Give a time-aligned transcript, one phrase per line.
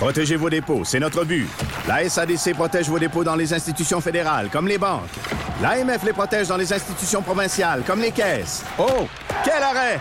[0.00, 1.46] Protégez vos dépôts, c'est notre but.
[1.86, 5.10] La SADC protège vos dépôts dans les institutions fédérales, comme les banques.
[5.60, 8.64] L'AMF les protège dans les institutions provinciales, comme les caisses.
[8.78, 9.06] Oh,
[9.44, 10.00] quel arrêt!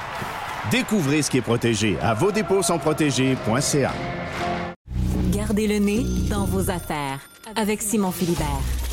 [0.71, 3.91] Découvrez ce qui est protégé à vos dépôts sont protégés.ca.
[5.31, 7.19] Gardez le nez dans vos affaires
[7.57, 8.88] avec Simon Philibert.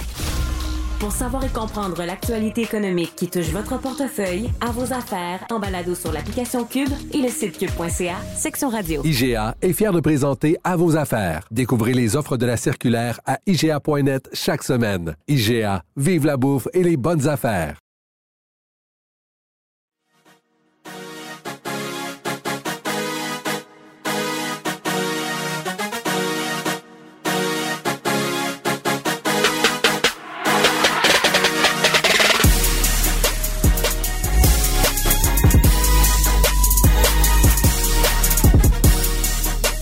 [0.99, 5.95] Pour savoir et comprendre l'actualité économique qui touche votre portefeuille, à vos affaires, en balado
[5.95, 9.03] sur l'application Cube et le site cube.ca, section radio.
[9.05, 11.47] IGA est fier de présenter À vos affaires.
[11.51, 15.17] Découvrez les offres de la circulaire à IGA.net chaque semaine.
[15.29, 17.77] IGA, vive la bouffe et les bonnes affaires.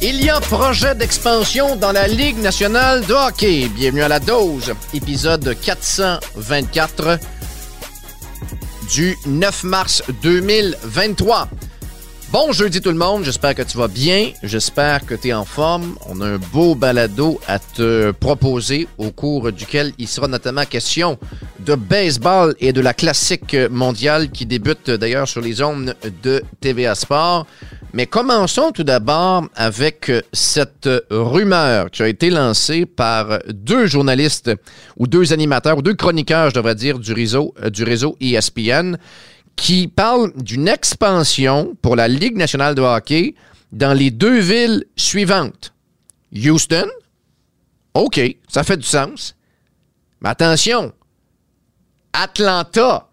[0.06, 3.70] Il y a projet d'expansion dans la Ligue nationale de hockey.
[3.74, 7.18] Bienvenue à la dose, épisode 424
[8.92, 11.48] du 9 mars 2023.
[12.30, 15.46] Bon jeudi tout le monde, j'espère que tu vas bien, j'espère que tu es en
[15.46, 15.96] forme.
[16.06, 21.18] On a un beau balado à te proposer au cours duquel il sera notamment question
[21.60, 26.94] de baseball et de la classique mondiale qui débute d'ailleurs sur les ondes de TVA
[26.94, 27.46] Sport.
[27.96, 34.50] Mais commençons tout d'abord avec cette rumeur qui a été lancée par deux journalistes
[34.96, 38.96] ou deux animateurs ou deux chroniqueurs, je devrais dire, du réseau, euh, du réseau ESPN
[39.54, 43.36] qui parlent d'une expansion pour la Ligue nationale de hockey
[43.70, 45.72] dans les deux villes suivantes.
[46.34, 46.88] Houston,
[47.94, 49.36] OK, ça fait du sens.
[50.20, 50.92] Mais attention,
[52.12, 53.08] Atlanta,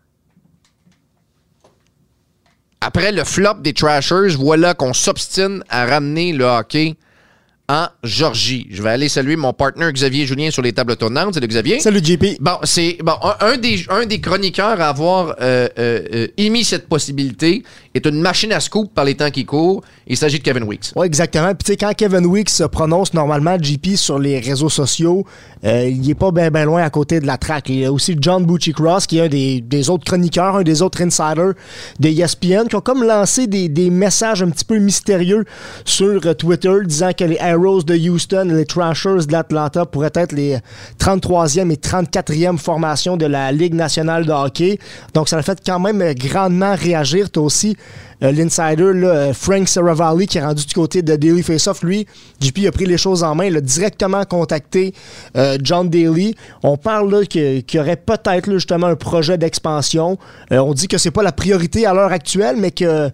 [2.82, 6.96] après le flop des Trashers, voilà qu'on s'obstine à ramener le hockey
[7.70, 8.68] en Georgie.
[8.72, 11.36] Je vais aller saluer mon partenaire Xavier Julien sur les tables tournantes.
[11.36, 11.80] Salut Xavier.
[11.80, 12.42] Salut JP.
[12.42, 16.64] Bon, c'est bon, un, un des, un des chroniqueurs à avoir euh, euh, euh, émis
[16.64, 19.84] cette possibilité est une machine à scoop par les temps qui courent.
[20.08, 20.92] Il s'agit de Kevin Weeks.
[20.96, 21.50] Oui, exactement.
[21.50, 25.26] Puis tu sais, quand Kevin Weeks se prononce normalement, JP, sur les réseaux sociaux,
[25.66, 27.70] euh, il n'est pas bien ben loin à côté de la traque.
[27.70, 30.64] Il y a aussi John Bucci Cross, qui est un des, des autres chroniqueurs, un
[30.64, 31.54] des autres insiders
[32.00, 35.46] de ESPN, qui ont comme lancé des, des messages un petit peu mystérieux
[35.86, 40.12] sur euh, Twitter, disant que les Arrows de Houston et les Trashers de l'Atlanta pourraient
[40.16, 40.58] être les
[41.00, 44.80] 33e et 34e formations de la Ligue nationale de hockey.
[45.14, 47.30] Donc, ça a fait quand même grandement réagir.
[47.30, 47.76] Tu aussi
[48.24, 52.06] euh, l'insider euh, Frank Saravalli qui est rendu du côté de Daily Faceoff, lui,
[52.40, 54.94] JP a pris les choses en main, il a directement contacté
[55.36, 56.36] euh, John Daly.
[56.62, 60.18] On parle qu'il y aurait peut-être justement un projet d'expansion.
[60.52, 63.10] On dit que c'est pas la priorité à l'heure actuelle, mais que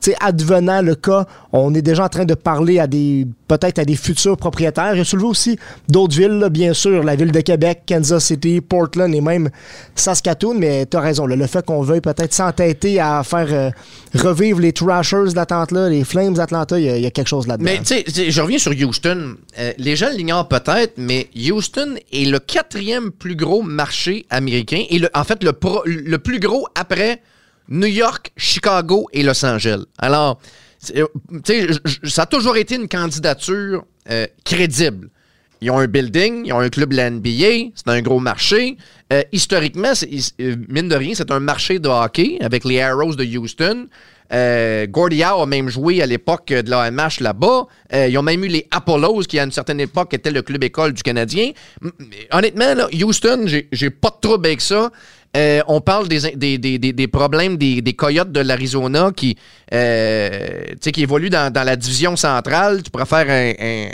[0.00, 3.84] sais, advenant le cas, on est déjà en train de parler à des peut-être à
[3.84, 4.94] des futurs propriétaires.
[4.94, 9.12] Il a soulevé aussi d'autres villes, bien sûr, la ville de Québec, Kansas City, Portland
[9.12, 9.50] et même
[9.94, 13.70] Saskatoon, mais tu as raison, le fait qu'on veuille peut-être s'entêter à faire euh,
[14.14, 17.64] revivre les Trashers d'Atlanta, les Flames d'Atlanta, il y, a- quelque chose là-dedans.
[17.70, 19.34] Mais tu je reviens sur Houston.
[19.58, 25.00] Euh, les gens l'ignorent peut-être, mais Houston est le quatrième plus gros marché américain et
[25.12, 27.20] en fait le, pro- le plus gros après
[27.70, 29.84] New York, Chicago et Los Angeles.
[29.98, 30.40] Alors,
[30.96, 31.06] euh,
[31.44, 31.68] tu sais,
[32.04, 35.08] ça a toujours été une candidature euh, crédible.
[35.62, 38.78] Ils ont un building, ils ont un club de c'est un gros marché.
[39.12, 39.92] Euh, historiquement,
[40.68, 43.86] mine de rien, c'est un marché de hockey avec les Arrows de Houston.
[44.32, 47.66] Euh, a même joué à l'époque de l'AMH là-bas.
[47.92, 50.94] Ils ont même eu les Apollos, qui à une certaine époque était le club école
[50.94, 51.50] du Canadien.
[52.30, 54.90] Honnêtement, Houston, j'ai pas de trouble avec ça.
[55.36, 59.36] Euh, on parle des, des, des, des- problèmes des Coyotes de l'Arizona qui,
[59.72, 60.30] euh,
[60.72, 62.82] tu sais, qui évoluent dans, dans la division centrale.
[62.82, 63.88] Tu pourrais faire un, un-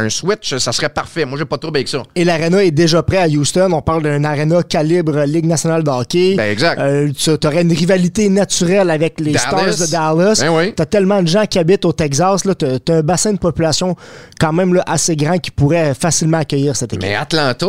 [0.00, 1.24] un- un switch, ça serait parfait.
[1.24, 2.02] Moi, j'ai pas de trouble avec ça.
[2.14, 3.70] Et l'arena est déjà prêt à Houston.
[3.72, 6.34] On parle d'un arena calibre Ligue nationale de hockey.
[6.36, 6.78] Ben, exact.
[6.80, 9.72] Euh, tu aurais une rivalité naturelle avec les Dallas.
[9.72, 10.38] Stars de Dallas.
[10.40, 10.74] Ben oui.
[10.74, 12.42] Tu as tellement de gens qui habitent au Texas.
[12.58, 13.96] Tu as, un bassin de population
[14.38, 17.02] quand même là, assez grand qui pourrait facilement accueillir cette équipe.
[17.02, 17.66] Mais Atlanta,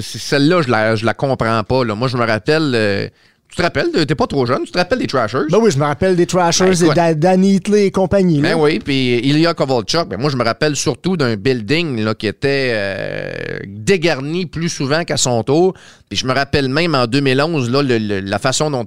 [0.00, 1.84] celle-là, je la, je la comprends pas.
[1.84, 1.94] là.
[1.94, 3.08] Moi, je me rappelle, euh,
[3.52, 5.44] Tu te rappelles, t'es pas trop jeune, tu te rappelles des Trashers?
[5.50, 7.18] Ben oui, je me rappelle des Trashers Ben, et écoute.
[7.18, 8.40] Danny Hitley et compagnie.
[8.40, 8.54] là.
[8.54, 12.28] Ben oui, puis Ilya Kovalchuk, ben moi je me rappelle surtout d'un building là, qui
[12.28, 15.74] était euh, dégarni plus souvent qu'à son tour.
[16.08, 18.86] Puis je me rappelle même en 2011 là, le- le- la façon dont,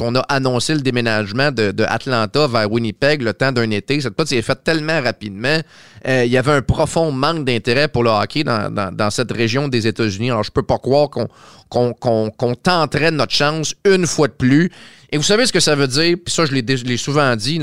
[0.00, 4.00] on a annoncé le déménagement de, de Atlanta vers Winnipeg le temps d'un été.
[4.00, 5.58] Cette fois, c'est fait tellement rapidement.
[6.06, 9.86] Euh, il y avait un profond manque d'intérêt pour le hockey dans, cette région des
[9.86, 10.30] États-Unis.
[10.30, 14.70] Alors je peux pas croire qu'on tenterait notre chance une fois de plus.
[15.10, 16.16] Et vous savez ce que ça veut dire?
[16.24, 17.60] Puis ça, je l'ai souvent dit.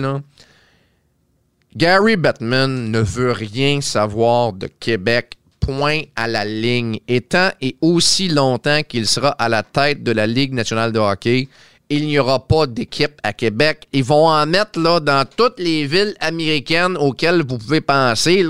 [1.76, 7.00] Gary Bettman ne veut rien savoir de Québec, point à la ligne.
[7.08, 11.00] Et tant et aussi longtemps qu'il sera à la tête de la Ligue nationale de
[11.00, 11.48] hockey,
[11.90, 13.88] il n'y aura pas d'équipe à Québec.
[13.94, 18.46] Ils vont en mettre là, dans toutes les villes américaines auxquelles vous pouvez penser.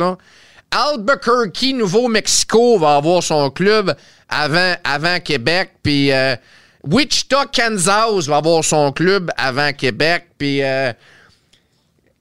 [0.71, 3.95] Albuquerque, Nouveau-Mexico, va avoir son club
[4.27, 5.71] avant, avant Québec.
[5.81, 6.36] Puis euh,
[6.83, 10.25] Wichita, Kansas va avoir son club avant Québec.
[10.38, 10.62] Puis...
[10.62, 10.94] euh,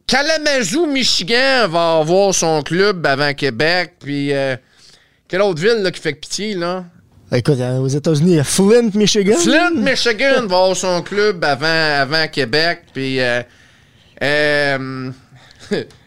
[0.08, 3.92] Kalamazoo, Michigan va avoir son club avant Québec.
[4.00, 4.56] Puis, euh,
[5.28, 6.86] quelle autre ville là, qui fait pitié, là?
[7.30, 9.36] Écoute, euh, aux États-Unis, il y a Flint, Michigan.
[9.36, 11.66] Flint, Michigan va avoir son club avant,
[12.00, 12.84] avant Québec.
[12.94, 13.42] Puis, euh,
[14.22, 15.10] euh,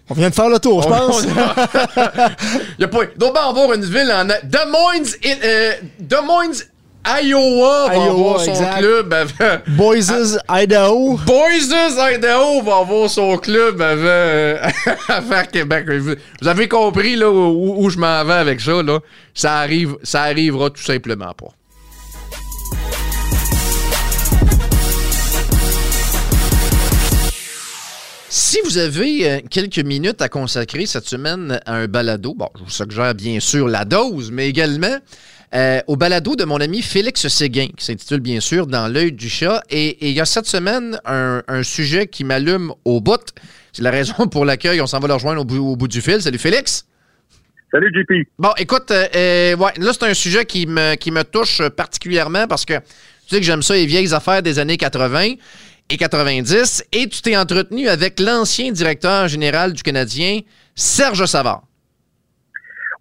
[0.09, 1.23] On vient de faire le tour, je on- pense.
[2.79, 2.99] Il y a pas.
[3.13, 4.25] Il doit bien avoir une ville en.
[4.25, 5.05] Des Moines,
[5.43, 6.53] euh, Des Moines,
[7.05, 8.77] Iowa va Iowa, avoir son exact.
[8.77, 9.57] club avant.
[9.69, 11.17] Boises, Idaho.
[11.25, 14.57] Boises, Idaho va avoir son club avant, euh,
[15.07, 15.89] avant Québec.
[15.89, 18.83] Vous vous avez compris là, où, où je m'en vais avec ça.
[18.83, 18.99] Là.
[19.33, 21.49] Ça, arrive, ça arrivera tout simplement pas.
[28.29, 32.63] Si vous avez euh, quelques minutes à consacrer cette semaine à un balado, bon, je
[32.63, 34.97] vous suggère bien sûr la dose, mais également
[35.53, 39.29] euh, au balado de mon ami Félix Séguin, qui s'intitule bien sûr Dans l'œil du
[39.29, 39.63] chat.
[39.69, 43.21] Et il y a cette semaine un, un sujet qui m'allume au bout.
[43.73, 46.01] C'est la raison pour laquelle on s'en va le rejoindre au bout, au bout du
[46.01, 46.21] fil.
[46.21, 46.85] Salut Félix.
[47.71, 48.27] Salut, JP.
[48.37, 52.45] Bon, écoute, euh, euh, ouais, là, c'est un sujet qui me, qui me touche particulièrement
[52.47, 55.35] parce que tu sais que j'aime ça, les vieilles affaires des années 80
[55.89, 56.83] et 90.
[56.91, 60.41] Et tu t'es entretenu avec l'ancien directeur général du Canadien,
[60.75, 61.63] Serge Savard.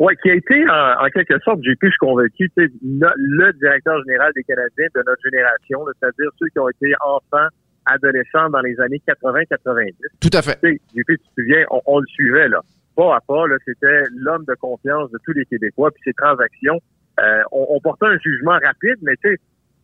[0.00, 3.06] Ouais, qui a été, en, en quelque sorte, JP, je suis convaincu, tu sais, no-
[3.16, 7.46] le directeur général des Canadiens de notre génération, c'est-à-dire ceux qui ont été enfants,
[7.84, 9.92] adolescents dans les années 80-90.
[10.20, 10.58] Tout à fait.
[10.62, 12.60] JP, tu te souviens, on, on le suivait, là.
[12.96, 16.78] Pas à pas, c'était l'homme de confiance de tous les Québécois, puis ses transactions.
[17.20, 19.36] euh, on, on portait un jugement rapide, mais tu sais,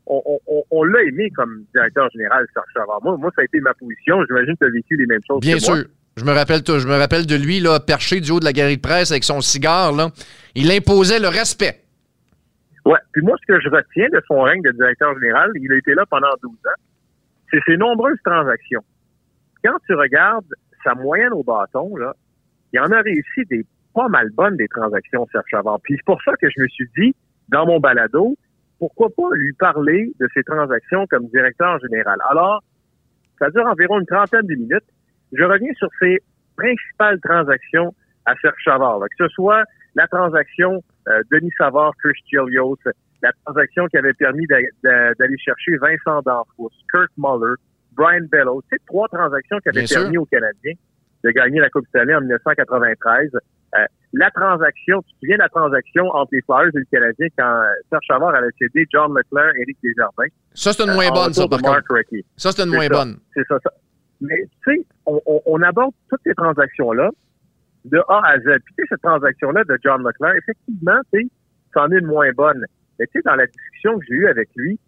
[0.06, 3.00] on, on- on, l'a aimé comme directeur général, Savard.
[3.02, 4.24] Moi, moi, ça a été ma position.
[4.26, 5.74] J'imagine que tu as vécu les mêmes choses Bien que sûr.
[5.74, 5.84] moi.
[6.16, 8.52] Je me rappelle tout- je me rappelle de lui là, perché du haut de la
[8.54, 9.92] galerie de presse avec son cigare.
[9.92, 10.08] Là.
[10.54, 11.82] Il imposait le respect.
[12.86, 12.98] Ouais.
[13.12, 15.92] Puis moi, ce que je retiens de son règne de directeur général, il a été
[15.94, 16.80] là pendant 12 ans,
[17.50, 18.82] c'est ses nombreuses transactions.
[19.62, 20.46] Quand tu regardes
[20.84, 22.14] sa moyenne au bâton, là,
[22.72, 25.80] il en a réussi des pas mal bonnes des transactions, Serge Savard.
[25.82, 27.14] Puis c'est pour ça que je me suis dit,
[27.48, 28.36] dans mon balado,
[28.78, 32.18] pourquoi pas lui parler de ses transactions comme directeur général?
[32.30, 32.62] Alors,
[33.38, 34.84] ça dure environ une trentaine de minutes.
[35.32, 36.18] Je reviens sur ses
[36.56, 37.94] principales transactions
[38.24, 39.62] à Serge Savard, là, que ce soit
[39.94, 42.76] la transaction euh, Denis Savard, Chris Chelios,
[43.22, 47.54] la transaction qui avait permis d'a- d'a- d'aller chercher Vincent Danfous, Kurt Muller,
[47.92, 48.62] Brian Bellows.
[48.70, 50.00] C'est trois transactions qui avaient Bien sûr.
[50.02, 50.74] permis aux Canadiens
[51.24, 53.30] de gagner la Coupe Stanley en 1993.
[53.34, 53.78] Euh,
[54.12, 57.44] la transaction, tu te souviens de la transaction entre les Flyers et le Canadien quand
[57.62, 60.28] euh, Serge Savard avait cédé John Leclerc, Éric Desjardins?
[60.54, 61.72] Ça, c'est une euh, moins bonne, ça, par contre.
[61.72, 62.24] Mark Recchi.
[62.36, 62.88] Ça, c'est une moins ça.
[62.90, 63.16] bonne.
[63.34, 63.70] C'est ça, ça.
[64.20, 67.10] Mais tu sais, on, on, on aborde toutes ces transactions-là
[67.84, 68.44] de A à Z.
[68.64, 71.28] Puis tu sais, cette transaction-là de John Leclerc, effectivement, tu sais,
[71.74, 72.64] c'en est une moins bonne.
[72.98, 74.78] Mais tu sais, dans la discussion que j'ai eue avec lui,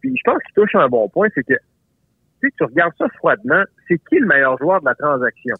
[0.00, 3.08] puis je pense qu'il touche un bon point, c'est que tu sais, tu regardes ça
[3.16, 5.56] froidement, c'est qui le meilleur joueur de la transaction?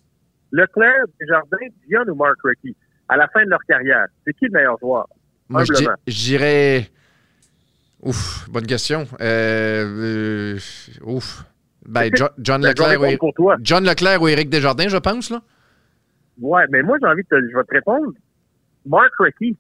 [0.53, 2.77] Leclerc, Desjardins, Dion ou Mark Recchi?
[3.09, 5.09] À la fin de leur carrière, c'est qui le meilleur joueur?
[5.49, 5.65] Moi,
[6.07, 6.89] dirais.
[8.01, 9.07] Ouf, bonne question.
[9.21, 10.59] Euh, euh,
[11.03, 11.43] ouf.
[11.89, 13.57] Ben, Jo- John Leclerc, ou, pour toi.
[13.63, 15.41] John Leclerc ou Éric Desjardins, je pense, là.
[16.41, 18.13] Ouais, mais moi, j'ai envie de te, je vais te répondre.
[18.87, 19.57] Mark Recchi.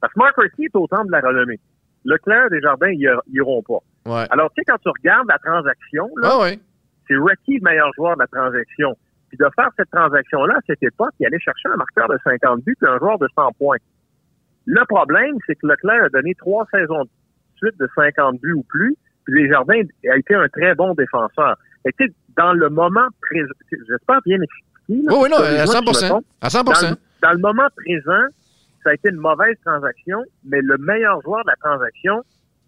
[0.00, 1.58] Parce que Mark Recchi est au temps de la renommée.
[2.04, 3.78] Leclerc, Desjardins, ils ils iront pas.
[4.04, 4.26] Ouais.
[4.30, 6.58] Alors, tu sais, quand tu regardes la transaction, là, Ah ouais.
[7.08, 8.96] c'est Recchi le meilleur joueur de la transaction.
[9.28, 12.62] Puis de faire cette transaction-là, à cette époque, il allait chercher un marqueur de 50
[12.64, 13.78] buts puis un joueur de 100 points.
[14.66, 17.08] Le problème, c'est que Leclerc a donné trois saisons de
[17.56, 18.94] suite de 50 buts ou plus,
[19.28, 21.56] Desjardins a été un très bon défenseur.
[21.98, 25.06] Sais, dans le moment présent, j'espère bien expliquer.
[25.06, 26.24] là, Oui, oui, non, à si je me 100 trompe.
[26.40, 26.72] À 100 dans,
[27.22, 28.26] dans le moment présent,
[28.82, 32.22] ça a été une mauvaise transaction, mais le meilleur joueur de la transaction,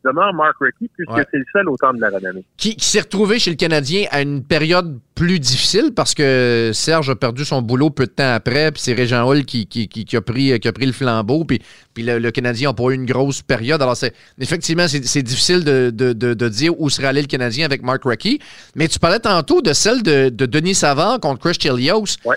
[0.05, 1.25] demeure Mark Recchi, puisque Ouais.
[1.31, 2.45] c'est le seul au temps de la renommée.
[2.57, 7.11] Qui, qui s'est retrouvé chez le Canadien à une période plus difficile parce que Serge
[7.11, 10.17] a perdu son boulot peu de temps après, puis c'est Régent Hall qui, qui, qui-
[10.17, 11.61] a, pris, qui a pris le flambeau, puis,
[11.95, 13.81] puis le, le Canadien n'a pas eu une grosse période.
[13.83, 17.65] Alors, c'est, effectivement, c'est, difficile de, de- de- de dire où serait allé le Canadien
[17.65, 18.39] avec Mark Recchi.
[18.75, 22.05] Mais tu parlais tantôt de celle de, de Denis Savard contre Chris Chelios.
[22.25, 22.37] Ouais.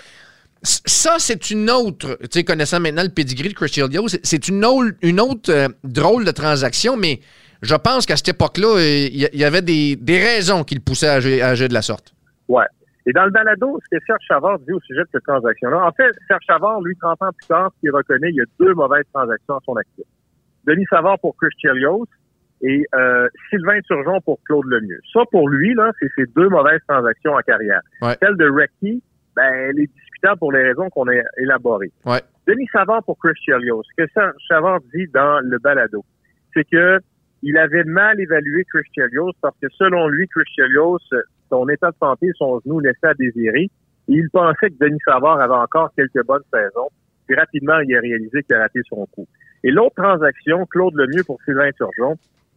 [0.62, 4.48] Ça, c'est une autre, tu sais, connaissant maintenant le pedigree de Chris Chelios, c'est- c'est
[4.48, 7.20] une autre, une autre euh, drôle de transaction, mais
[7.62, 10.74] je pense qu'à cette époque-là, euh, il y, il y avait des, des raisons qui
[10.74, 12.14] le poussaient à agir, à agir de la sorte.
[12.48, 12.64] Ouais.
[13.06, 15.92] Et dans le balado, ce que Serge Chavard dit au sujet de cette transaction-là, en
[15.92, 19.04] fait, Serge Chavard, lui, 30 ans plus tard, qu'il reconnaît, il y a deux mauvaises
[19.12, 20.04] transactions à son actif.
[20.66, 22.06] Denis Savard pour Chris Chelios
[22.62, 25.00] et euh, Sylvain Turgeon pour Claude Lemieux.
[25.12, 27.80] Ça, pour lui, là, c'est ses deux mauvaises transactions en carrière.
[28.02, 28.16] Ouais.
[28.20, 29.02] Celle de Recchi,
[29.34, 31.92] ben, elle est discutable pour les raisons qu'on a élaborées.
[32.04, 32.20] Ouais.
[32.46, 33.82] Denis Savard pour Chris Chelios.
[33.84, 36.04] Ce que Serge Chavard dit dans le balado,
[36.52, 36.98] c'est que
[37.42, 40.98] il avait mal évalué Chris Chelios parce que selon lui, Chris Chelios,
[41.48, 43.70] son état de santé, son genou laissait à désirer.
[44.08, 46.88] Et il pensait que Denis Savard avait encore quelques bonnes saisons.
[47.26, 49.26] Puis rapidement, il a réalisé qu'il a raté son coup.
[49.62, 52.16] Et l'autre transaction, Claude Lemieux pour Sylvain Turgeon,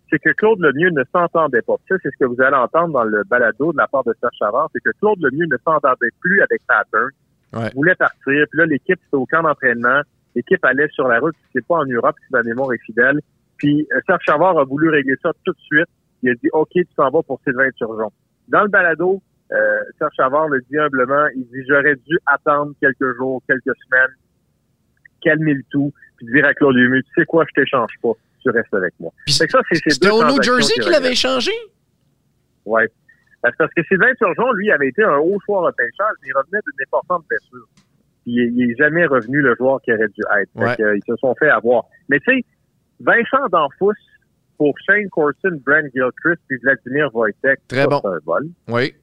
[0.10, 1.75] c'est que Claude Lemieux ne s'entendait pas.
[1.90, 4.36] Ça, c'est ce que vous allez entendre dans le balado de la part de Serge
[4.38, 7.10] Chavard, c'est que Claude Lemieux ne s'entendait plus avec Pattern.
[7.54, 7.70] Ouais.
[7.72, 8.18] Il voulait partir.
[8.25, 10.02] Puis là, l'équipe, c'était au camp d'entraînement.
[10.36, 11.36] L'équipe allait sur la route.
[11.54, 13.20] C'est pas en Europe, si ma mémoire est fidèle.
[13.63, 15.88] Puis euh, Serge Chavard a voulu régler ça tout de suite.
[16.22, 18.12] Il a dit, OK, tu t'en vas pour Sylvain Turgeon.
[18.50, 19.22] Dans le balado,
[19.53, 19.55] euh,
[19.98, 24.12] Serge Chavard le dit humblement, il dit, j'aurais dû attendre quelques jours, quelques semaines,
[25.22, 28.50] calmer le tout, puis dire à Claude Lemieux, tu sais quoi, je t'échange pas, tu
[28.50, 29.12] restes avec moi.
[29.27, 31.51] C'était au New Jersey qu'il avait échangé?
[33.46, 36.60] C'est parce que Sylvain Turgeon, lui, avait été un haut choix repêchage, mais il revenait
[36.65, 37.67] d'une importante blessure.
[38.24, 40.50] Puis il, il est jamais revenu le joueur qui aurait dû être.
[40.53, 40.75] Fait Ouais.
[40.77, 41.84] que, euh, ils se sont fait avoir.
[42.08, 42.46] Mais tu sais,
[43.00, 43.94] Vincent Danfous
[44.58, 48.00] pour Shane Corson, Brent Gilchrist puis Vladimir Wojtek, Très bon.
[48.02, 48.46] c'est un vol.
[48.70, 48.94] Oui.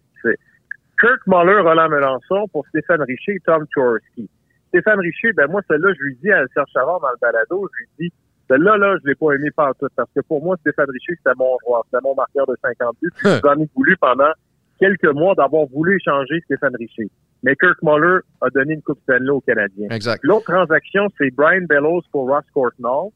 [1.01, 4.29] Kirk Muller, Roland Melançon pour Stéphane Richer et Tom Chorski.
[4.69, 7.79] Stéphane Richer, ben moi, celle-là, je lui dis à Serge Chavard dans le balado, je
[7.79, 8.15] lui dis,
[8.49, 11.35] celle-là, là, je l'ai pas aimé par tout, parce que pour moi, Stéphane Richer, c'était
[11.39, 14.31] mon joueur, c'était mon marqueur de 50 buts, j'en ai voulu pendant
[14.79, 17.11] quelques mois d'avoir voulu échanger Stéphane Richer.
[17.43, 19.89] Mais Kirk Muller a donné une Coupe Stanley aux Canadiens.
[19.91, 20.21] Exact.
[20.23, 23.09] L'autre transaction, c'est Brian Bellows pour Ross Courtnall.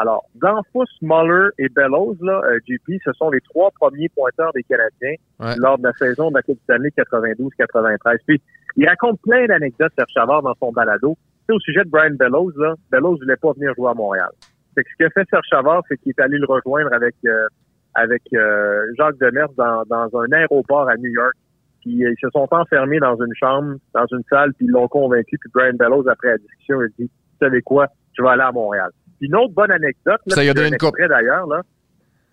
[0.00, 4.62] Alors, Danfous, Muller et Bellows, là, euh, JP, ce sont les trois premiers pointeurs des
[4.62, 5.54] Canadiens Ouais.
[5.58, 8.18] lors de la saison de la Coupe Stanley 92-93.
[8.26, 8.40] Puis,
[8.76, 11.16] il raconte plein d'anecdotes, Serge Chavard, dans son balado.
[11.46, 14.30] Sais, au sujet de Brian Bellows, là, Bellows voulait pas venir jouer à Montréal.
[14.74, 17.46] Fait que ce que fait Serge Chavard, c'est qu'il est allé le rejoindre avec euh,
[17.94, 21.34] avec euh, Jacques Demers dans, dans un aéroport à New York.
[21.80, 24.86] Puis euh, ils se sont enfermés dans une chambre, dans une salle, puis ils l'ont
[24.88, 25.36] convaincu.
[25.38, 28.52] Puis Brian Bellows, après la discussion, il dit, vous savez quoi, je vais aller à
[28.52, 28.90] Montréal.
[29.20, 30.96] Une autre bonne anecdote, là, Ça lui a donné un une coupe.
[30.98, 31.62] d'ailleurs, là,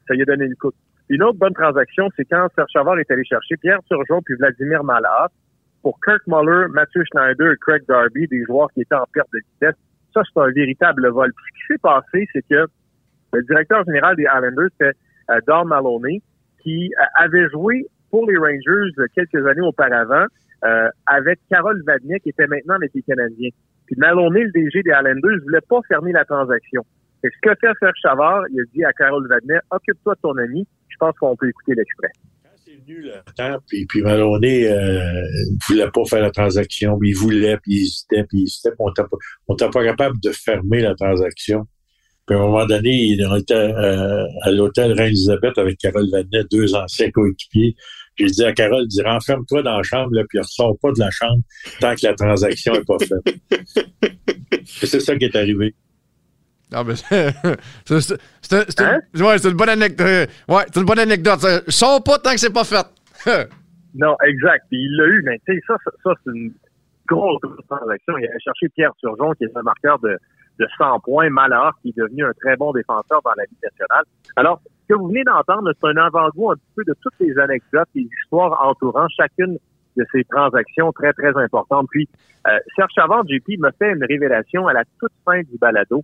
[0.07, 0.75] ça lui a donné une coupe.
[1.09, 4.83] Une autre bonne transaction, c'est quand Serge Chavard est allé chercher Pierre Turgeon puis Vladimir
[4.83, 5.29] Malat
[5.81, 9.39] pour Kirk Muller, Mathieu Schneider et Craig Darby, des joueurs qui étaient en perte de
[9.39, 9.75] vitesse.
[10.13, 11.31] Ça, c'est un véritable vol.
[11.33, 12.65] Puis ce qui s'est passé, c'est que
[13.33, 14.97] le directeur général des Islanders, c'était
[15.29, 16.21] euh, Don Maloney,
[16.61, 20.25] qui euh, avait joué pour les Rangers euh, quelques années auparavant
[20.65, 23.49] euh, avec Carole Vadnier, qui était maintenant avec les Canadiens.
[23.87, 26.83] Puis Maloney, le DG des Islanders, voulait pas fermer la transaction.
[27.23, 30.37] Que ce que fait Serge Chavard, il a dit à Carole Vadnier, occupe-toi de ton
[30.37, 30.67] ami.
[30.89, 32.11] Je pense qu'on peut écouter l'extrait.
[32.63, 37.09] c'est venu le temps, puis, puis Maloney euh, ne voulait pas faire la transaction, puis
[37.09, 38.79] il voulait, puis il hésitait, puis il hésitait, puis
[39.47, 41.65] on n'était pas, capable de fermer la transaction.
[42.27, 46.75] Puis à un moment donné, on était euh, à l'hôtel Reine-Élisabeth avec Carole Vadnet, deux
[46.75, 47.75] anciens coéquipiers.
[48.19, 51.11] J'ai dit à Carole, dis, renferme-toi dans la chambre, là, puis ressors pas de la
[51.11, 51.41] chambre
[51.79, 53.35] tant que la transaction n'est pas faite.
[54.51, 55.75] Et c'est ça qui est arrivé.
[56.73, 57.31] Ah, ben, c'est
[57.85, 58.99] c'est- c'est- c'est- c'est Hein?
[59.13, 60.29] une, ouais, c'est une bonne anecdote.
[60.49, 61.39] Ouais, c'est une bonne anecdote.
[61.69, 62.85] Sors pas tant que c'est pas fait.
[63.95, 64.65] Non, exact.
[64.69, 66.51] Puis il l'a eu, mais tu sais, ça, ça, ça, c'est une
[67.07, 68.15] grosse, grosse transaction.
[68.19, 70.15] Il a cherché Pierre Turgeon, qui est un marqueur de,
[70.59, 74.03] de 100 points, Malheur, qui est devenu un très bon défenseur dans la Ligue nationale.
[74.35, 77.37] Alors, ce que vous venez d'entendre, c'est un avant-goût un petit peu de toutes les
[77.37, 79.57] anecdotes, les histoires entourant chacune
[79.97, 81.87] de ces transactions très, très importantes.
[81.91, 82.07] Puis,
[82.47, 86.03] euh, Serge Chavard, JP, me fait une révélation à la toute fin du balado.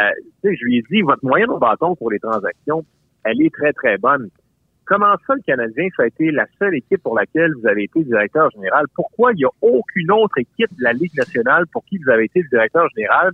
[0.00, 0.10] Euh,
[0.44, 2.84] je lui ai dit, votre moyenne au bâton pour les transactions,
[3.24, 4.28] elle est très, très bonne.
[4.84, 8.02] Comment ça, le Canadien, ça a été la seule équipe pour laquelle vous avez été
[8.02, 8.86] directeur général?
[8.94, 12.24] Pourquoi il n'y a aucune autre équipe de la Ligue nationale pour qui vous avez
[12.24, 13.32] été le directeur général?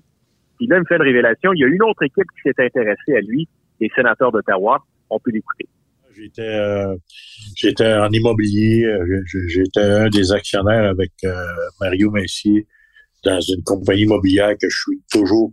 [0.58, 1.52] Puis là, il me fait une révélation.
[1.54, 3.48] Il y a une autre équipe qui s'est intéressée à lui,
[3.80, 4.84] les sénateurs d'Ottawa.
[5.08, 5.66] On peut l'écouter.
[6.14, 6.96] J'étais euh,
[7.54, 11.32] j'étais en immobilier, euh, j'étais un des actionnaires avec euh,
[11.80, 12.66] Mario Messier
[13.24, 15.52] dans une compagnie immobilière que je suis toujours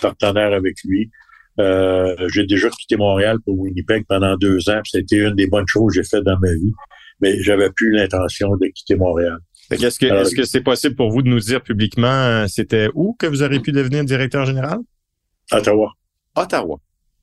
[0.00, 1.10] partenaire avec lui.
[1.60, 4.80] Euh, j'ai déjà quitté Montréal pour Winnipeg pendant deux ans.
[4.84, 6.72] C'était une des bonnes choses que j'ai faites dans ma vie.
[7.20, 9.38] Mais j'avais plus l'intention de quitter Montréal.
[9.82, 13.14] Est-ce que est-ce que c'est possible pour vous de nous dire publiquement euh, c'était où
[13.18, 14.78] que vous auriez pu devenir directeur général?
[15.52, 15.92] Ottawa.
[16.36, 16.76] Ottawa.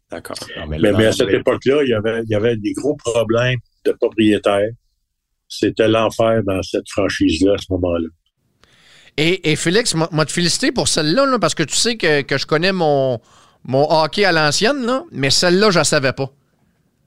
[0.10, 0.36] D'accord.
[0.68, 3.92] Mais, mais, à cette époque-là, il y avait, il y avait des gros problèmes de
[3.94, 4.70] propriétaires.
[5.48, 8.08] C'était l'enfer dans cette franchise-là à ce moment-là.
[9.18, 12.38] Et, et Félix, moi, te féliciter pour celle-là, là, parce que tu sais que, que
[12.38, 13.20] je connais mon,
[13.64, 16.30] mon hockey à l'ancienne, là, mais celle-là, je ne savais pas.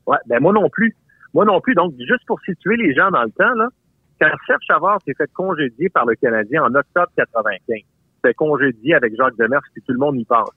[0.07, 0.97] Ouais, ben moi non plus.
[1.33, 1.75] Moi non plus.
[1.75, 3.69] Donc, juste pour situer les gens dans le temps, là,
[4.21, 7.81] quand Serge Chavard s'est fait congédier par le Canadien en octobre 95,
[8.23, 10.49] fait congédié avec Jacques Demers, si tout le monde y passe.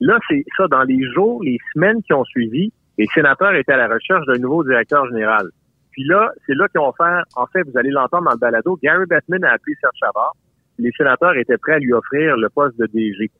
[0.00, 3.76] Là, c'est ça, dans les jours, les semaines qui ont suivi, les sénateurs étaient à
[3.76, 5.48] la recherche d'un nouveau directeur général.
[5.92, 8.78] Puis là, c'est là qu'ils ont fait, en fait, vous allez l'entendre dans le balado,
[8.82, 10.34] Gary Bettman a appelé Serge Chavard.
[10.78, 13.30] Les sénateurs étaient prêts à lui offrir le poste de DG.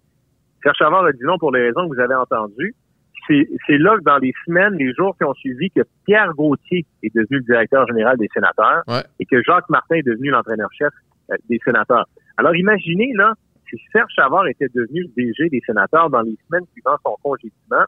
[0.63, 2.75] Serge Chavard a dit non pour les raisons que vous avez entendues.
[3.29, 7.15] C'est là que dans les semaines, les jours qui ont suivi, que Pierre Gauthier est
[7.15, 8.83] devenu le directeur général des sénateurs
[9.21, 10.93] et que Jacques Martin est devenu l'entraîneur-chef
[11.31, 12.09] euh, des sénateurs.
[12.37, 13.35] Alors imaginez, là,
[13.69, 17.85] si Serge Chavard était devenu le DG des sénateurs dans les semaines suivant son congédiement,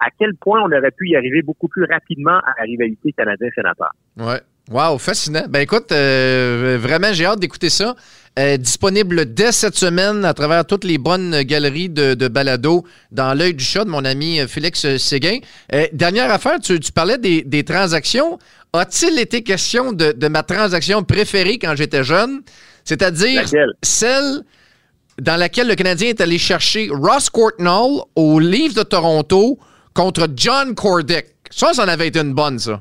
[0.00, 3.90] à quel point on aurait pu y arriver beaucoup plus rapidement à la rivalité canadien-sénateur?
[4.16, 4.40] Ouais.
[4.70, 5.46] Wow, fascinant.
[5.48, 7.96] Ben écoute, euh, vraiment, j'ai hâte d'écouter ça.
[8.38, 13.34] Euh, disponible dès cette semaine à travers toutes les bonnes galeries de, de balado dans
[13.34, 15.38] l'œil du chat de mon ami euh, Félix Séguin.
[15.92, 18.38] dernière affaire, tu, parlais des, transactions.
[18.72, 22.42] A-t-il été question de, de, ma transaction préférée quand j'étais jeune?
[22.84, 23.42] C'est-à-dire
[23.82, 24.42] celle
[25.20, 29.58] dans laquelle le Canadien est allé chercher Ross Courtnall au Livre de Toronto
[29.94, 31.26] contre John Cordick.
[31.50, 32.80] Ça, ça en avait été une bonne, ça.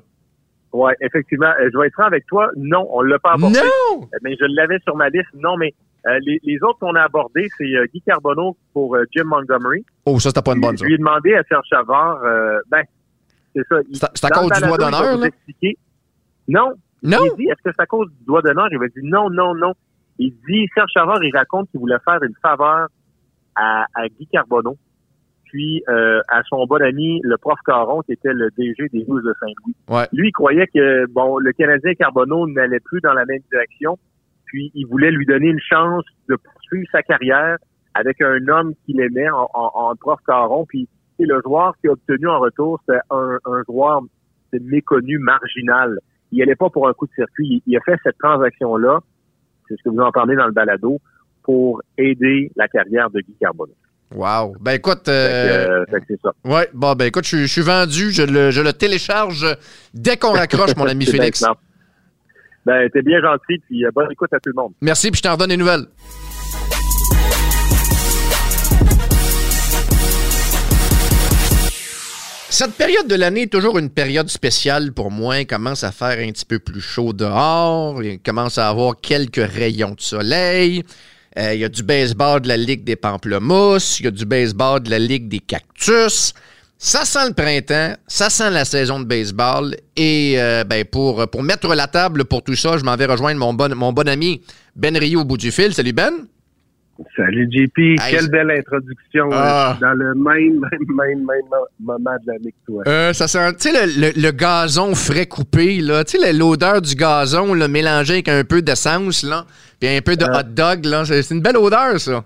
[0.74, 1.52] Oui, effectivement.
[1.60, 2.50] Euh, je vais être franc avec toi.
[2.56, 3.60] Non, on l'a pas abordé.
[3.60, 4.02] Non!
[4.04, 5.30] Euh, mais je l'avais sur ma liste.
[5.34, 5.74] Non, mais
[6.08, 9.84] euh, les, les, autres qu'on a abordés, c'est Guy Carbonneau pour Jim Montgomery.
[10.06, 10.84] Oh, ça, c'était pas une bonne, ça.
[10.84, 12.20] Je lui ai demandé à Serge Chavard,
[12.70, 12.84] ben,
[13.56, 13.76] c'est ça.
[14.14, 15.28] C'est à cause du doigt d'honneur, là?
[16.48, 16.74] Non.
[17.02, 17.18] Non?
[17.24, 18.68] Il dit, est-ce que c'est à cause du doigt d'honneur?
[18.72, 19.74] Il m'a dit, non, non, non.
[20.18, 22.88] Il dit, Serge Chavard, il raconte qu'il voulait faire une faveur
[23.56, 24.78] à, à Guy Carbonneau
[25.50, 29.24] puis euh, à son bon ami, le prof Caron, qui était le DG des Blues
[29.24, 29.76] de Saint-Louis.
[29.90, 30.08] Ouais.
[30.14, 33.98] Lui, il croyait que bon, le Canadien Carbonneau n'allait plus dans la même direction,
[34.46, 37.58] puis il voulait lui donner une chance de poursuivre sa carrière
[37.96, 40.66] avec un homme qu'il aimait en, en, prof Caron.
[40.68, 44.02] Puis le joueur qui a obtenu en retour, c'était un, un joueur
[44.54, 45.98] méconnu, marginal.
[46.32, 47.48] Il n'allait pas pour un coup de circuit.
[47.48, 49.00] Il, il a fait cette transaction-là,
[49.68, 51.00] c'est ce que vous entendez dans le balado,
[51.42, 53.74] pour aider la carrière de Guy Carbonneau.
[54.14, 54.56] Wow.
[54.60, 55.08] Ben écoute.
[55.08, 56.32] Euh, euh, c'est ça.
[56.44, 58.12] Ouais, bon, ben écoute, je, suis vendu.
[58.12, 59.46] Je le, je le télécharge
[59.94, 61.44] dès qu'on raccroche, mon ami Félix.
[62.66, 64.74] Ben, t'es bien gentil, puis euh, bonne écoute à tout le monde.
[64.82, 65.86] Merci, puis je t'en redonne des nouvelles.
[72.52, 75.40] Cette période de l'année est toujours une période spéciale pour moi.
[75.40, 78.04] Il commence à faire un petit peu plus chaud dehors.
[78.04, 80.84] Il commence à avoir quelques rayons de soleil.
[81.38, 84.26] Euh, il y a du baseball de la Ligue des Pamplemousses, il y a du
[84.26, 86.34] baseball de la Ligue des Cactus.
[86.78, 89.76] Ça sent le printemps, ça sent la saison de baseball.
[89.96, 93.40] Et euh, ben pour, pour mettre la table pour tout ça, je m'en vais rejoindre
[93.40, 94.42] mon bon, mon bon ami
[94.76, 95.74] Ben Rio au bout du fil.
[95.74, 96.14] Salut Ben.
[97.16, 99.30] Salut JP, quelle belle introduction.
[99.32, 99.78] Ah.
[99.80, 101.44] dans le même, même, même, même
[101.80, 102.84] moment de l'année que toi.
[102.88, 106.96] Euh, ça sent, tu sais, le, le, gazon frais coupé, là, tu sais, l'odeur du
[106.96, 109.46] gazon, là, mélangé avec un peu d'essence, là,
[109.80, 110.40] puis un peu de euh.
[110.40, 112.24] hot dog, là, c'est une belle odeur, ça.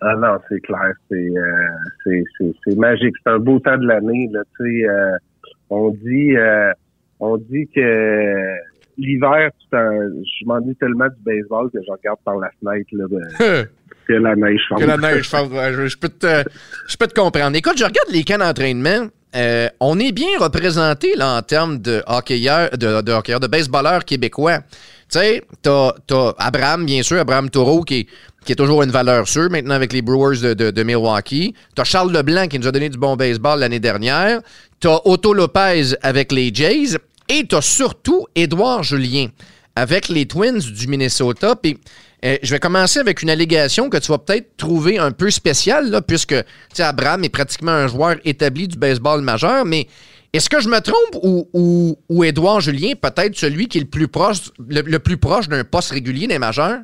[0.00, 4.80] Ah non, c'est clair, c'est euh, magique, c'est un beau temps de l'année, là, tu
[4.80, 5.16] sais, euh,
[5.70, 6.34] on dit,
[7.20, 8.56] on dit que
[8.98, 13.64] l'hiver, je m'ennuie tellement du baseball que je regarde par la fenêtre là,
[14.06, 14.80] que la neige fonde.
[14.80, 15.50] Que la neige fonde.
[15.52, 16.44] je, peux te,
[16.88, 17.56] je peux te comprendre.
[17.56, 19.08] Écoute, je regarde les camps d'entraînement.
[19.34, 24.04] Euh, on est bien représenté là, en termes de hockeyeurs, de, de, hockeyeurs, de baseballeurs
[24.04, 24.60] québécois.
[25.10, 28.08] Tu sais, t'as, as Abraham, bien sûr, Abraham Taureau, qui,
[28.44, 31.54] qui est toujours une valeur sûre maintenant avec les Brewers de, de, de Milwaukee.
[31.74, 34.40] T'as Charles Leblanc qui nous a donné du bon baseball l'année dernière.
[34.80, 36.96] T'as Otto Lopez avec les Jays.
[37.28, 39.28] Et tu as surtout Édouard Julien
[39.74, 41.54] avec les Twins du Minnesota.
[41.56, 41.78] Puis
[42.24, 45.90] euh, je vais commencer avec une allégation que tu vas peut-être trouver un peu spéciale,
[45.90, 46.34] là, puisque
[46.78, 49.86] Abraham est pratiquement un joueur établi du baseball majeur, mais
[50.32, 53.86] est-ce que je me trompe ou, ou, ou Édouard Julien peut-être celui qui est le
[53.86, 56.80] plus proche, le, plus proche d'un poste régulier des majeurs?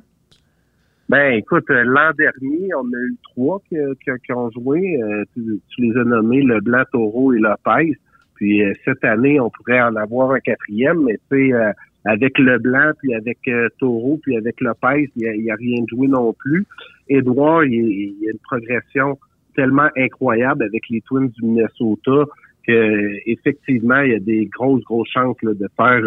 [1.09, 5.03] Ben, écoute, euh, l'an dernier, on a eu trois qui, ont joué.
[5.03, 7.99] Euh, tu, les as nommés Leblanc, Taureau et Lopez.
[8.43, 11.71] Puis euh, cette année, on pourrait en avoir un quatrième, mais tu sais, euh,
[12.05, 16.09] avec Leblanc, puis avec euh, Taureau, puis avec Lopez, il n'y a, rien de joué
[16.09, 16.67] non plus.
[17.09, 19.17] Édouard, il, y a une progression
[19.55, 22.25] tellement incroyable avec les Twins du Minnesota
[22.67, 26.03] que effectivement, il y a des grosses, grosses chances de faire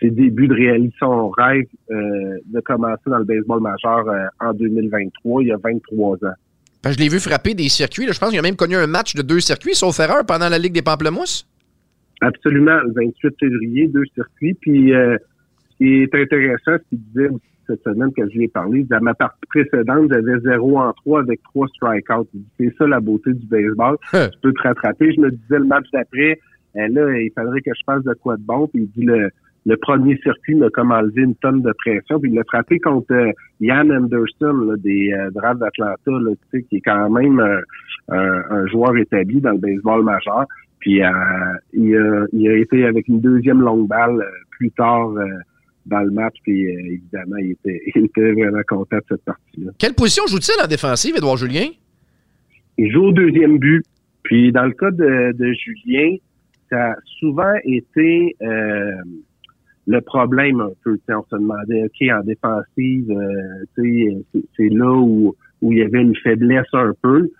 [0.00, 4.04] ses débuts de réaliser son rêve de commencer dans le baseball majeur
[4.40, 6.34] en 2023, il y a 23 ans.
[6.84, 8.08] Je l'ai vu frapper des circuits.
[8.10, 10.58] Je pense qu'il a même connu un match de deux circuits, sauf erreur, pendant la
[10.58, 11.46] Ligue des Pamplemousses.
[12.22, 14.54] Absolument, le 28 février, deux circuits.
[14.60, 15.16] Puis euh,
[15.70, 18.86] ce qui est intéressant, ce qu'il disait aussi cette semaine que je lui ai parlé,
[18.90, 22.28] à ma partie précédente, j'avais 0 en 3 avec trois strikeouts.
[22.34, 23.96] Il dit, C'est ça la beauté du baseball.
[24.12, 24.28] Hein.
[24.32, 25.12] tu peux te rattraper.
[25.12, 26.38] Je me disais le match d'après,
[26.76, 28.68] euh, là, il faudrait que je fasse de quoi de bon.
[28.68, 29.28] Puis il dit le,
[29.64, 32.18] le premier circuit m'a comme enlevé une tonne de pression.
[32.20, 36.58] Puis il l'a frappé contre euh, Ian Anderson là, des euh, Braves d'Atlanta, là, tu
[36.58, 37.60] sais, qui est quand même euh,
[38.08, 40.46] un, un joueur établi dans le baseball majeur.
[40.82, 41.08] Puis euh,
[41.72, 45.24] il, a, il a été avec une deuxième longue balle euh, plus tard euh,
[45.86, 46.34] dans le match.
[46.42, 49.70] Puis euh, évidemment, il était, il était vraiment content de cette partie-là.
[49.78, 51.66] Quelle position joue-t-il en défensive, Édouard Julien?
[52.78, 53.84] Il joue au deuxième but.
[54.24, 56.16] Puis dans le cas de, de Julien,
[56.68, 58.36] ça a souvent été
[59.86, 60.98] le problème un peu.
[61.10, 63.12] On se demandait, OK, en défensive,
[63.76, 64.16] c'est-
[64.56, 67.30] c'est là où, où il y avait une faiblesse un peu.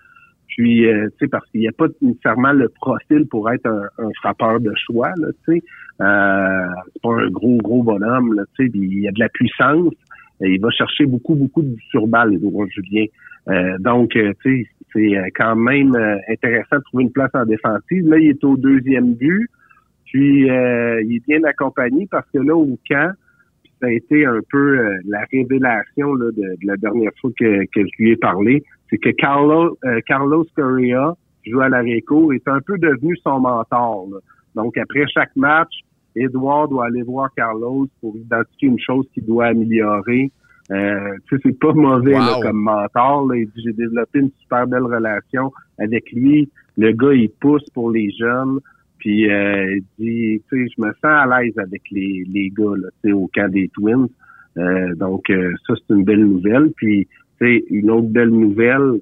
[0.55, 3.87] Puis, euh, tu sais, parce qu'il n'y a pas nécessairement le profil pour être un,
[3.97, 5.63] un frappeur de choix, là, tu sais.
[6.01, 8.71] Euh, c'est pas un gros, gros bonhomme, là, tu sais.
[8.73, 9.93] Il y a de la puissance.
[10.41, 12.37] Et il va chercher beaucoup, beaucoup de surballes,
[12.69, 13.05] Julien.
[13.49, 17.31] Euh, donc, euh, tu sais, c'est euh, quand même euh, intéressant de trouver une place
[17.33, 18.07] en défensive.
[18.07, 19.49] Là, il est au deuxième but.
[20.05, 23.11] Puis, il est bien accompagné parce que là, au camp,
[23.83, 27.65] ça a été un peu euh, la révélation là, de, de la dernière fois que,
[27.65, 28.63] que je lui ai parlé.
[28.89, 33.17] C'est que Carlos, euh, Carlos Correa, qui joue à la Réco, est un peu devenu
[33.17, 34.07] son mentor.
[34.09, 34.19] là.
[34.55, 35.73] Donc, après chaque match,
[36.15, 40.31] Edouard doit aller voir Carlos pour identifier une chose qu'il doit améliorer.
[40.71, 43.27] Euh, tu sais, c'est pas mauvais là, comme mentor.
[43.27, 43.35] Là.
[43.35, 46.49] Il dit, j'ai développé une super belle relation avec lui.
[46.77, 48.59] Le gars, il pousse pour les jeunes.
[49.03, 52.77] Puis euh, il dit, tu sais, je me sens à l'aise avec les, les gars
[52.77, 54.07] là, tu sais, au camp des Twins.
[54.57, 56.71] Euh, donc euh, ça, c'est une belle nouvelle.
[56.77, 57.05] Puis,
[57.37, 59.01] tu sais, une autre belle nouvelle,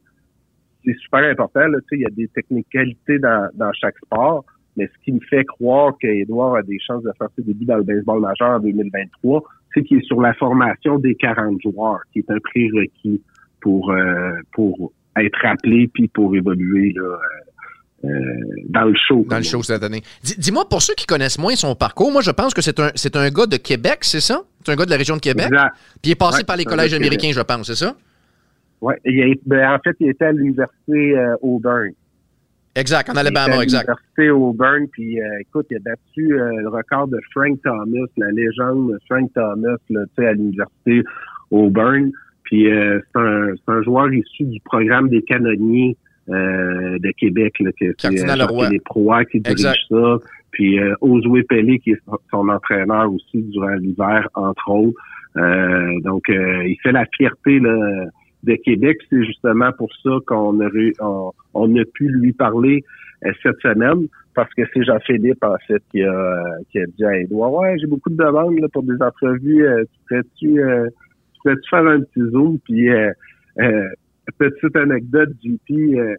[0.83, 1.67] c'est super important.
[1.67, 4.43] Là, tu sais, il y a des technicalités dans, dans chaque sport.
[4.75, 7.77] Mais ce qui me fait croire qu'Edouard a des chances de faire ses débuts dans
[7.77, 12.19] le baseball majeur en 2023, c'est qu'il est sur la formation des 40 joueurs, qui
[12.19, 13.21] est un prérequis
[13.59, 17.19] pour euh, pour être appelé puis pour évoluer là,
[18.03, 18.09] euh,
[18.69, 19.25] dans le show.
[19.29, 20.01] Dans le show cette année.
[20.23, 22.89] Dis- Dis-moi, pour ceux qui connaissent moins son parcours, moi, je pense que c'est un,
[22.95, 24.41] c'est un gars de Québec, c'est ça?
[24.65, 25.47] C'est un gars de la région de Québec?
[25.47, 25.73] Exact.
[26.01, 27.37] Puis il est passé Ouais, par les collèges américains, Québec.
[27.49, 27.95] je pense, c'est ça?
[28.83, 28.93] A-
[29.45, 31.91] ben, en fait, il était à l'université euh, Auburn.
[32.73, 33.87] Exact, en Il était Alabama, à exact.
[33.87, 38.31] l'université Auburn, puis euh, écoute, il a battu euh, le record de Frank Thomas, la
[38.31, 41.03] légende de Frank Thomas, là, tu sais, à l'université
[41.51, 42.11] Auburn.
[42.43, 45.95] Puis euh, c'est un, c'est un joueur issu du programme des canonniers
[46.29, 49.77] euh, de Québec, là, que c'est Cardinal euh, Proies qui dirige Exact.
[49.89, 50.17] ça.
[50.51, 54.99] Puis euh, Oswey Pelé, qui est son- entraîneur aussi durant l'hiver, entre autres.
[55.37, 58.05] Euh, donc, euh, il fait la fierté là,
[58.43, 58.97] de Québec.
[59.09, 60.67] C'est justement pour ça qu'on a,
[60.99, 62.83] on, on a pu lui parler
[63.25, 67.05] euh, cette semaine, parce que c'est Jean-Philippe, en fait, qui a, euh, qui a dit
[67.05, 69.65] à Edouard, ouais, j'ai beaucoup de demandes là, pour des entrevues.
[69.65, 70.87] Euh, tu pourrais-tu euh,
[71.33, 72.57] tu pourrais-tu faire un petit zoom?
[72.65, 73.11] Puis, euh,
[73.59, 73.87] euh,
[74.37, 76.15] petite anecdote, JP, euh,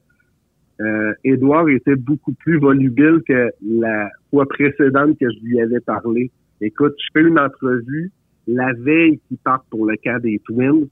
[0.80, 6.30] euh, Édouard était beaucoup plus volubile que la fois précédente que je lui avais parlé.
[6.60, 8.10] Écoute, je fais une entrevue
[8.46, 10.88] la veille qu'il parte pour le camp des Twins.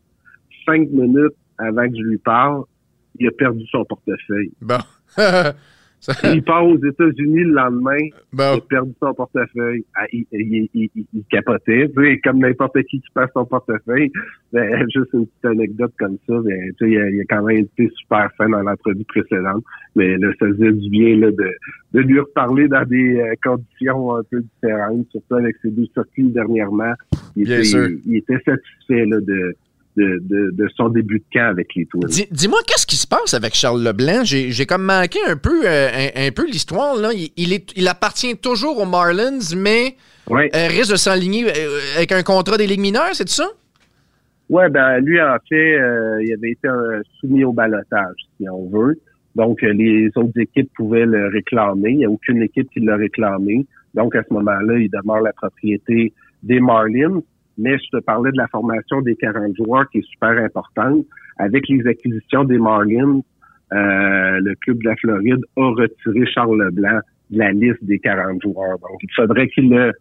[0.67, 2.65] Cinq minutes avant que je lui parle,
[3.19, 4.53] il a perdu son portefeuille.
[4.61, 4.79] Bon.
[6.33, 7.99] il part aux États-Unis le lendemain,
[8.33, 8.55] Bon.
[8.55, 9.85] il a perdu son portefeuille.
[9.95, 14.11] Ah, il, il, il, il- capotait, tu sais, comme n'importe qui qui perd son portefeuille.
[14.53, 17.43] Ben, juste une petite anecdote comme ça, ben, tu sais, il, a, il a quand
[17.45, 19.63] même été super fan dans l'entrevue précédente.
[19.95, 21.51] Mais là, ça faisait du bien là, de,
[21.95, 26.31] de lui reparler dans des euh, conditions un peu différentes, surtout avec ses deux circuits
[26.31, 26.95] dernièrement.
[27.37, 27.89] Il, Bien était, sûr.
[28.07, 29.55] il était satisfait là, de,
[30.01, 32.07] de, de, de son début de camp avec les Twins.
[32.09, 34.25] Dis- Dis-moi, qu'est-ce qui se passe avec Charles Leblanc?
[34.25, 36.97] J'ai j'ai comme manqué un peu, euh, un, un peu l'histoire.
[36.97, 37.11] là.
[37.15, 39.97] Il, il est, il appartient toujours aux Marlins, mais
[40.29, 40.49] Ouais.
[40.55, 43.47] euh, risque de s'enligner euh, avec un contrat des ligues mineures, c'est ça?
[44.49, 46.69] Ouais, ben lui, en fait, euh, il avait été
[47.21, 48.99] soumis au balotage, si on veut.
[49.37, 51.91] Donc, les autres équipes pouvaient le réclamer.
[51.93, 53.65] Il n'y a aucune équipe qui l'a réclamé.
[53.95, 57.21] Donc, à ce moment-là, il demeure la propriété des Marlins.
[57.61, 61.05] Mais je te parlais de la formation des 40 joueurs qui est super importante.
[61.39, 63.21] Avec les acquisitions des Marlins,
[63.73, 68.43] euh, le club de la Floride a retiré Charles Leblanc de la liste des 40
[68.43, 68.79] joueurs.
[68.79, 69.93] Donc, il faudrait qu'il le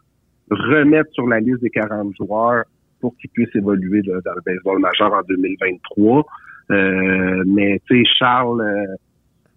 [0.50, 2.64] remette sur la liste des 40 joueurs
[3.02, 6.26] pour qu'il puisse évoluer là, dans le baseball majeur en 2023.
[6.72, 8.96] Euh, mais tu sais, Charles, euh,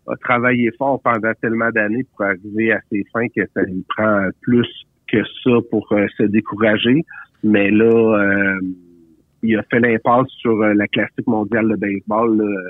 [0.09, 4.29] a travaillé fort pendant tellement d'années pour arriver à ses fins que ça lui prend
[4.41, 4.69] plus
[5.13, 7.05] que ça pour euh, se décourager.
[7.45, 8.61] Mais là, euh,
[9.43, 12.61] il a fait l'impasse sur euh, la classique mondiale de baseball là,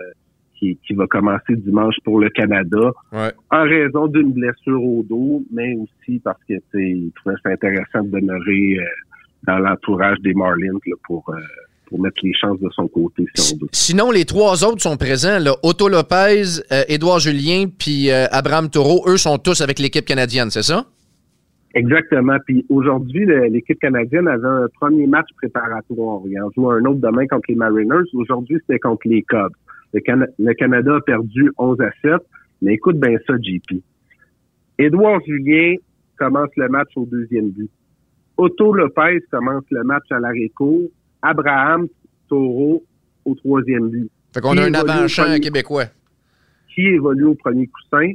[0.59, 3.33] qui, qui va commencer dimanche pour le Canada Ouais.
[3.51, 8.11] en raison d'une blessure au dos, mais aussi parce que il trouvait ça intéressant de
[8.19, 8.85] demeurer euh,
[9.47, 11.37] dans l'entourage des Marlins là, pour euh,
[11.87, 13.69] pour mettre les chances de son côté si on veut.
[13.73, 15.39] Sinon, les trois autres sont présents.
[15.39, 15.55] Là.
[15.63, 19.05] Otto Lopez, euh, Édouard Julien, puis Abraham Taureau.
[19.07, 20.87] Eux sont tous avec l'équipe canadienne, c'est ça?
[21.75, 22.37] Exactement.
[22.47, 26.21] Puis aujourd'hui, l'équipe canadienne avait un premier match préparatoire.
[26.27, 28.09] Ils en jouent un autre demain contre les Mariners.
[28.15, 29.53] Aujourd'hui, c'était contre les Cubs.
[29.95, 32.21] Le, Cana- le Canada a perdu 11 à 7.
[32.61, 33.83] Mais écoute bien ça, JP.
[34.79, 35.75] Édouard Julien
[36.19, 37.71] commence le match au deuxième but.
[38.37, 40.89] Otto Lopez commence le match à l'arrêt-court.
[41.23, 41.87] Abraham
[42.29, 42.83] Taureau
[43.25, 44.11] au troisième but.
[44.35, 45.85] Fait qu'on a un avant-champ québécois.
[46.75, 48.13] qui évolue au premier coussin,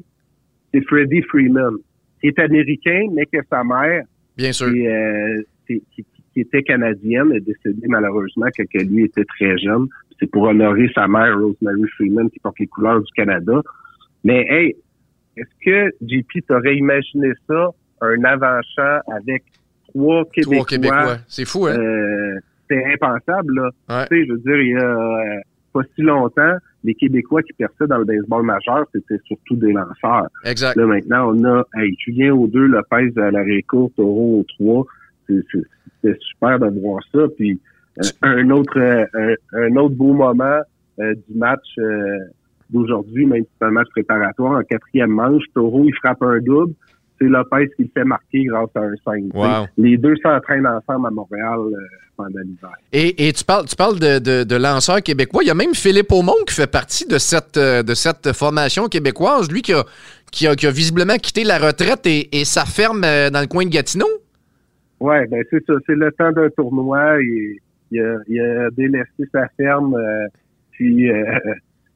[0.73, 1.75] c'est Freddie Freeman,
[2.21, 4.03] qui est américain, mais que sa mère,
[4.35, 4.71] Bien sûr.
[4.71, 9.57] qui, euh, qui, qui- qui était canadienne, est décédée malheureusement quand que lui était très
[9.57, 9.87] jeune.
[10.19, 13.61] C'est pour honorer sa mère, Rosemary Freeman, qui porte les couleurs du Canada.
[14.23, 14.75] Mais hey,
[15.35, 17.69] est-ce que JP t'aurais imaginé ça,
[18.01, 19.43] un avant-champ avec
[19.87, 20.55] trois Québécois?
[20.57, 21.17] Trois Québécois.
[21.27, 21.75] C'est fou, hein?
[21.79, 23.69] Euh, c'est impensable, là.
[23.89, 24.07] Ouais.
[24.07, 25.39] Tu sais, je veux dire, il y a euh,
[25.73, 26.55] pas si longtemps,
[26.87, 30.27] les Québécois qui perçaient dans le baseball majeur, c'était surtout des lanceurs.
[30.45, 30.75] Exact.
[30.75, 34.85] Là, maintenant, on a hey, Julien au 2, Lopez à l'arrêt court, Taureau au 3.
[35.27, 35.63] C'est- c'est-
[36.01, 37.21] C'était super de voir ça.
[37.37, 37.59] Puis
[37.99, 40.59] euh, un autre euh, un, un autre beau moment
[40.99, 41.67] euh, du match
[42.69, 46.73] d'aujourd'hui, même si c'est un match préparatoire, en quatrième manche, Taureau, il frappe un double.
[47.19, 49.23] C'est Lopez qui le fait marquer grâce à un 5.
[49.33, 49.67] Wow.
[49.77, 51.77] Les deux s'entraînent ensemble à Montréal euh,
[52.15, 52.69] pendant l'hiver.
[52.93, 55.43] Et, et tu parles, tu parles de, de, de lanceurs québécois.
[55.43, 58.87] Il y a même Philippe Aumont qui fait partie de cette, euh, de cette formation
[58.87, 59.51] québécoise.
[59.51, 59.83] Lui qui a,
[60.31, 63.47] qui a, qui a visiblement quitté la retraite et, et sa ferme euh, dans le
[63.47, 64.07] coin de Gatineau?
[64.99, 65.73] Ouais, ben c'est ça.
[65.85, 67.17] C'est le temps d'un tournoi.
[67.21, 67.57] Il,
[67.91, 69.95] il, a, il a délaissé sa ferme.
[69.95, 70.27] euh,
[70.71, 71.23] puis euh,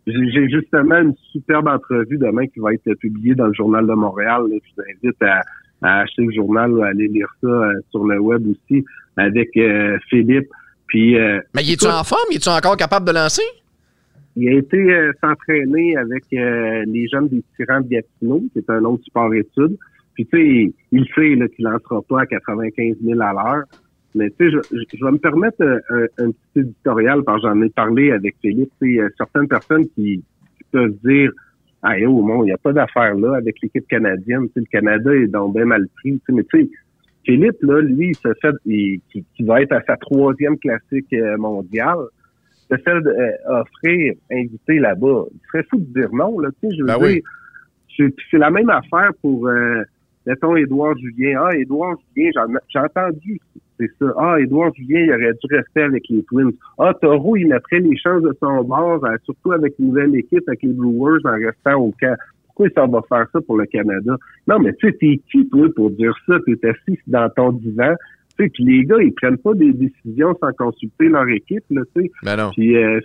[0.08, 4.44] j'ai justement une superbe entrevue demain qui va être publiée dans le Journal de Montréal.
[4.50, 4.58] là.
[4.64, 5.42] Je vous invite à,
[5.82, 8.84] à acheter le journal, ou à aller lire ça euh, sur le web aussi
[9.18, 10.50] avec euh, Philippe.
[10.88, 12.28] Puis euh, Mais il est-tu en forme?
[12.32, 13.44] Il est-tu encore capable de lancer?
[14.38, 18.84] il a été euh, s'entraîner avec les jeunes des tyrans de Gatineau, qui est un
[18.86, 19.78] autre sport études.
[20.14, 23.64] Puis tu sais, il, il sait là, qu'il lancera pas à 95 000 à l'heure.
[24.16, 27.48] Mais tu sais, je, je- je vais me permettre un, un petit éditorial parce que
[27.48, 28.70] j'en ai parlé avec Philippe.
[28.82, 30.24] Tu sais, il y a certaines personnes qui,
[30.58, 31.32] qui peuvent dire
[31.82, 34.48] Ah oh, mon, il n'y a pas d'affaire là avec l'équipe canadienne.
[34.48, 36.12] Tu sais, le Canada est donc bien mal pris.
[36.14, 36.70] Tu sais, mais tu sais,
[37.24, 41.12] Philippe, là, lui, il se fait il- qui, qui va être à sa troisième classique
[41.14, 41.98] euh, mondiale
[42.70, 45.26] se fait euh, offrir, inviter là-bas.
[45.34, 47.06] Il serait fou de dire non, là, tu sais, je veux Ben dire.
[47.08, 47.24] oui.
[47.98, 49.82] C'est c'est la même affaire pour, euh,
[50.26, 51.42] mettons, Édouard Julien.
[51.46, 53.40] Ah, Édouard Julien, j'en- j'ai entendu,
[53.82, 54.14] c'est ça.
[54.18, 56.52] Ah, Édouard Julien, il aurait dû rester avec les Twins.
[56.78, 60.44] Ah, Taureau, il mettrait les chances de son bord, euh, surtout avec une nouvelle équipe,
[60.48, 62.16] avec les Brewers, en restant au camp.
[62.46, 64.18] Pourquoi ça va faire ça pour le Canada?
[64.48, 66.36] Non, mais tu sais, t'es qui, toi, pour dire ça?
[66.46, 67.96] T'es assis dans ton divan.
[68.38, 71.82] Tu sais, puis les gars, ils prennent pas des décisions sans consulter leur équipe, là,
[71.96, 72.12] tu sais.
[72.24, 72.50] Ben non.
[72.52, 73.00] Puis euh,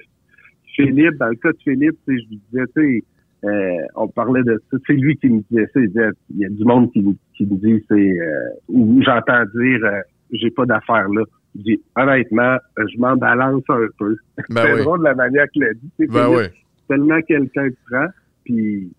[0.74, 3.04] Philippe, dans le cas de Philippe, tu sais, je lui disais, tu sais,
[3.44, 4.78] euh, on parlait de ça.
[4.86, 5.80] C'est lui qui me disait ça.
[5.80, 9.00] Il disait, il y a du monde qui, me- qui me dit, c'est euh, où
[9.02, 10.00] j'entends dire, euh,
[10.32, 11.22] j'ai pas d'affaires là.
[11.56, 14.16] Je dis, honnêtement, je m'en balance un peu.
[14.50, 14.80] Ben c'est oui.
[14.82, 15.90] drôle de la manière qu'il a dit.
[15.98, 16.44] tu sais, Ben oui.
[16.88, 18.06] Tellement quelqu'un te prend,
[18.44, 18.90] puis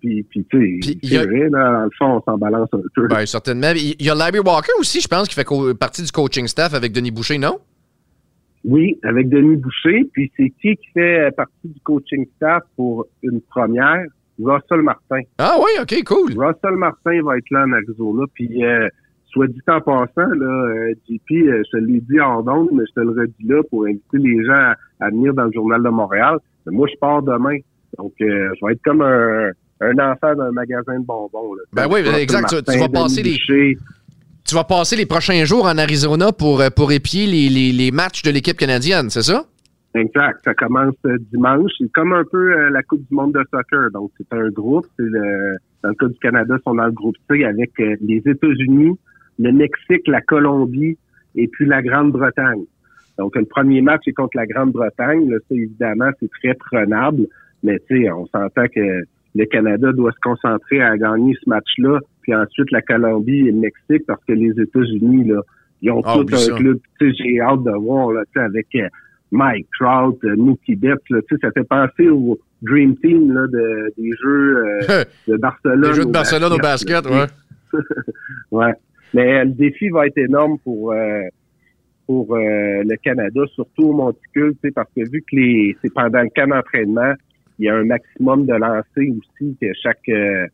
[0.00, 2.38] puis, puis tu sais, il y a- c'est vrai, là, dans le fond, on s'en
[2.38, 3.06] balance un peu.
[3.08, 3.72] Ben, certainement.
[3.76, 5.46] Il y a Larry Walker aussi, je pense, qui fait
[5.78, 7.58] partie du coaching staff avec Denis Boucher, non?
[8.64, 10.08] Oui, avec Denis Boucher.
[10.12, 14.04] Puis c'est qui qui fait partie du coaching staff pour une première?
[14.42, 15.20] Russell Martin.
[15.38, 16.32] Ah oui, OK, cool.
[16.38, 18.24] Russell Martin va être là en Arizona.
[18.34, 18.88] Puis euh,
[19.30, 22.84] soit dit en passant, là, euh, JP, euh, je te l'ai dit en ondes, mais
[22.88, 25.82] je te le redis là pour inviter les gens à, à venir dans le Journal
[25.82, 26.36] de Montréal.
[26.66, 27.56] Mais moi, je pars demain.
[27.98, 31.54] Donc, euh, je vais être comme un, un enfant d'un magasin de bonbons.
[31.54, 31.62] Là.
[31.72, 32.48] Ben oui, Russell exact.
[32.70, 33.76] Tu- vas passer les- Boucher.
[34.46, 37.90] Tu vas passer les prochains jours en Arizona pour, euh, pour épier les, les, les
[37.90, 39.44] matchs de l'équipe canadienne, c'est ça?
[39.94, 40.40] Exact.
[40.44, 40.94] Ça commence
[41.32, 41.70] dimanche.
[41.78, 43.90] C'est comme un peu euh, la Coupe du monde de soccer.
[43.92, 44.86] Donc, c'est un groupe.
[44.96, 47.96] C'est le, dans le cas du Canada, ils sont dans le groupe C avec euh,
[48.00, 48.96] les États-Unis,
[49.40, 50.96] le Mexique, la Colombie
[51.34, 52.64] et puis la Grande-Bretagne.
[53.18, 55.28] Donc, le premier match est contre la Grande-Bretagne.
[55.30, 57.26] Là, ça, évidemment, c'est très prenable.
[57.62, 59.02] Mais, tu sais, on s'entend que
[59.34, 61.98] le Canada doit se concentrer à gagner ce match-là.
[62.22, 65.40] Puis ensuite, la Colombie et le Mexique parce que les États-Unis, là,
[65.82, 66.54] ils ont Ah, tout un ça.
[66.56, 66.78] club.
[67.00, 68.66] Tu sais, j'ai hâte de voir, là, tu sais, avec...
[68.76, 68.88] euh,
[69.32, 73.46] Mike Trout, euh, Mookie Betts, là, tu sais, ça fait penser au Dream Team là,
[73.46, 74.56] de, des jeux
[74.90, 75.82] euh, de Barcelone.
[75.88, 77.26] Les jeux de Barcelone au basket, ouais.
[78.50, 78.72] ouais.
[79.14, 81.22] Mais le défi va être énorme pour euh,
[82.10, 86.28] pour euh, le Canada, surtout au monticule, parce que vu que les c'est pendant le
[86.34, 87.12] camp d'entraînement,
[87.60, 90.46] il y a un maximum de lancers aussi que chaque euh,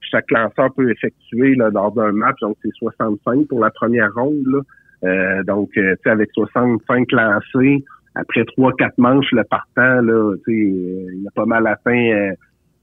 [0.00, 2.36] chaque lanceur peut effectuer là, lors d'un match.
[2.40, 4.46] Donc, c'est 65 pour la première ronde.
[4.46, 4.60] Là.
[5.04, 11.24] Euh, donc, sais, avec 65 lancés, après trois, quatre manches, le partant, là, sais, il
[11.28, 12.32] a pas mal atteint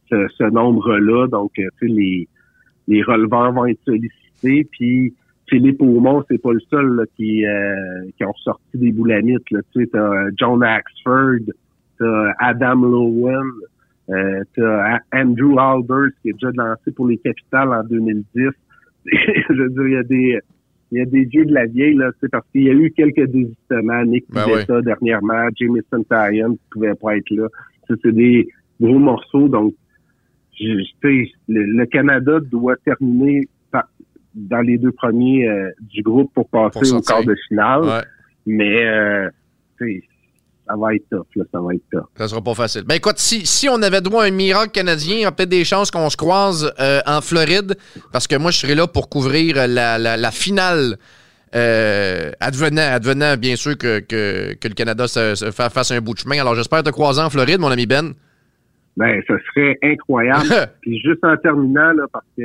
[0.09, 1.27] ce, ce nombre-là.
[1.27, 2.27] Donc, les,
[2.87, 4.26] les releveurs vont être sollicités.
[4.41, 5.13] Puis,
[5.49, 9.49] Philippe Aumont, c'est pas le seul là, qui, euh, qui ont sorti des boulamites.
[9.51, 9.59] Là.
[9.71, 11.39] Tu sais, t'as John Axford,
[11.97, 13.49] t'as Adam Lowen,
[14.09, 18.49] euh, t'as Andrew Albers qui est déjà lancé pour les capitales en 2010.
[19.05, 20.39] Je veux dire, il y a des
[20.91, 23.29] il y a des dieux de la vieille, là, parce qu'il y a eu quelques
[23.29, 24.03] désistements.
[24.05, 27.47] Nick Ben Pivetta, dernièrement, Jameson Tyon qui pouvait pas être là.
[27.89, 28.47] C'est des
[28.79, 29.49] gros morceaux.
[29.49, 29.73] Donc,
[30.57, 30.65] je,
[31.03, 33.89] le, le Canada doit terminer par-
[34.37, 37.81] dans les deux premiers euh, du groupe pour passer Pour au quart de finale.
[37.81, 38.03] Ouais.
[38.45, 39.29] Mais euh,
[39.79, 42.05] ça va être tough, là, ça va être tough.
[42.17, 42.83] Ça sera pas facile.
[42.85, 45.49] Ben écoute, si, si on avait droit à un miracle canadien, il y a peut-être
[45.49, 47.75] des chances qu'on se croise euh, en Floride,
[48.11, 50.97] parce que moi, je serai là pour couvrir la, la, la finale.
[51.55, 56.01] Euh, advenant, advenant, bien sûr, que, que, que le Canada se, se fa- fasse un
[56.01, 56.39] bout de chemin.
[56.41, 58.13] Alors, j'espère te croiser en Floride, mon ami Ben.
[58.97, 60.49] Ben, ce serait incroyable.
[60.81, 62.43] Puis juste en terminant, là, parce que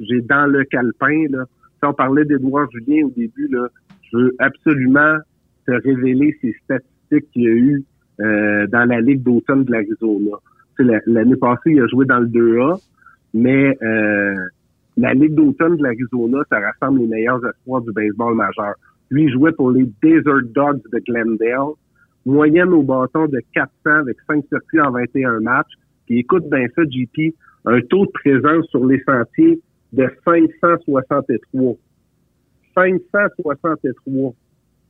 [0.00, 1.44] j'ai dans le calepin, là,
[1.78, 3.68] si on parlait d'Edouard Julien au début, là,
[4.10, 5.18] je veux absolument
[5.66, 7.84] te révéler ces statistiques qu'il y a eu
[8.20, 10.36] euh, dans la Ligue d'automne de l'Arizona.
[11.06, 12.82] L'année passée, il a joué dans le 2A,
[13.32, 14.34] mais euh,
[14.96, 18.74] la Ligue d'automne de l'Arizona, ça rassemble les meilleurs espoirs du baseball majeur.
[19.10, 21.74] Lui, il jouait pour les Desert Dogs de Glendale.
[22.26, 25.72] Moyenne au bâton de 400 avec 5 circuits en 21 matchs.
[26.06, 27.34] Puis écoute bien ça, JP,
[27.66, 29.60] un taux de présence sur les sentiers
[29.92, 31.74] de 563.
[32.74, 34.34] 563.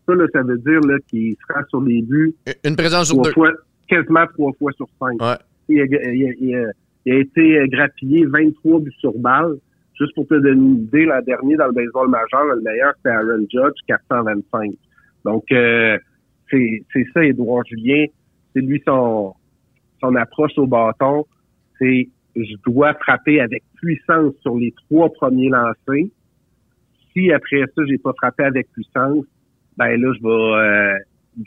[0.06, 3.32] Ça, là, ça veut dire là, qu'il sera sur les buts Une présence sur deux.
[3.32, 3.52] fois,
[3.88, 5.20] quasiment trois fois sur cinq.
[5.22, 5.36] Ouais.
[5.68, 5.94] Il, a, il
[6.26, 6.70] a- il a-
[7.06, 9.56] il a été euh, grappillé 23 buts sur balle.
[9.98, 13.10] Juste pour te donner une idée, l'an dernier, dans le baseball majeur, le meilleur, c'était
[13.10, 14.72] Aaron Judge, 425.
[15.24, 15.96] Donc, euh,
[16.50, 18.06] c'est c'est ça, Édouard Julien.
[18.52, 19.34] C'est lui son,
[20.04, 21.26] son approche au bâton.
[21.78, 26.10] C'est je dois frapper avec puissance sur les trois premiers lancés.
[27.12, 29.24] Si après ça, j'ai pas frappé avec puissance,
[29.76, 30.98] ben là, je vais euh,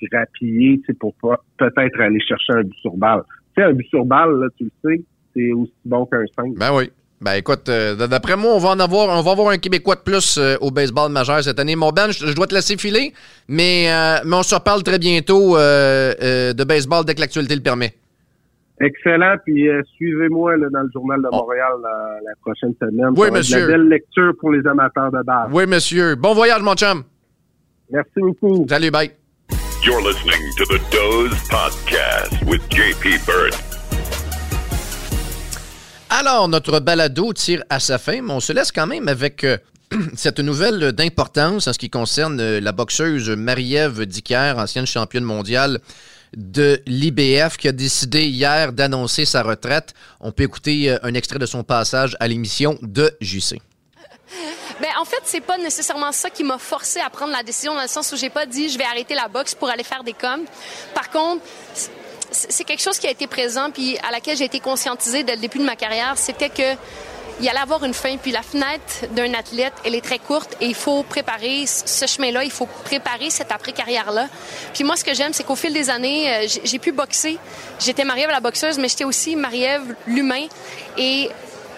[0.09, 1.13] grappiller, pour
[1.57, 3.23] peut-être aller chercher un but sur balle.
[3.55, 5.03] Tu sais, un but sur balle, tu le sais,
[5.35, 6.53] c'est aussi bon qu'un 5.
[6.57, 6.89] Ben oui.
[7.19, 10.01] Ben écoute, euh, d'après moi, on va en avoir, on va avoir un Québécois de
[10.01, 11.75] plus euh, au baseball majeur cette année.
[11.75, 13.11] Mon Ben, je, dois te laisser filer,
[13.47, 17.95] mais, euh, mais on se reparle très bientôt de baseball dès que l'actualité le permet.
[18.79, 23.13] Excellent, puis euh, suivez-moi là, dans le Journal de Montréal la, la prochaine semaine.
[23.17, 23.61] Oui, monsieur.
[23.61, 25.49] La belle lecture pour les amateurs de balle.
[25.51, 26.15] Oui, monsieur.
[26.15, 27.03] Bon voyage, mon chum.
[27.89, 28.67] Merci beaucoup.
[28.69, 29.11] Salut, bye.
[29.83, 33.55] You're listening to the Doze Podcast with JP Bird.
[36.09, 39.57] Alors, notre balado tire à sa fin, mais on se laisse quand même avec euh,
[40.15, 45.79] cette nouvelle d'importance en ce qui concerne euh, la boxeuse Marie-Ève Dicker, ancienne championne mondiale
[46.35, 49.93] de l'IBF, qui a décidé hier d'annoncer sa retraite.
[50.19, 53.55] On peut écouter euh, un extrait de son passage à l'émission de JC.
[54.79, 57.81] Ben, en fait, c'est pas nécessairement ça qui m'a forcé à prendre la décision dans
[57.81, 60.13] le sens où j'ai pas dit je vais arrêter la boxe pour aller faire des
[60.13, 60.45] coms.
[60.93, 61.41] Par contre,
[61.73, 65.33] c'est- c'est quelque chose qui a été présent puis à laquelle j'ai été conscientisée dès
[65.33, 66.75] le début de ma carrière, c'était que
[67.39, 70.65] il allait avoir une fin, puis la fenêtre d'un athlète, elle est très courte et
[70.65, 74.27] il faut préparer ce chemin-là, il faut préparer cette après-carrière-là.
[74.73, 77.37] Puis moi, ce que j'aime, c'est qu'au fil des années, euh, j'ai- j'ai pu boxer.
[77.79, 80.47] J'étais Marie-Ève la boxeuse, mais j'étais aussi Marie-Ève l'humain.
[80.97, 81.29] Et